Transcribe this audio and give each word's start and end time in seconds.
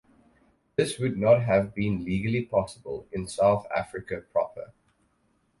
This 0.77 0.97
would 0.97 1.15
not 1.15 1.43
have 1.43 1.75
been 1.75 2.03
legally 2.03 2.41
possible 2.43 3.05
in 3.11 3.27
South 3.27 3.67
Africa 3.69 4.23
proper. 4.31 4.73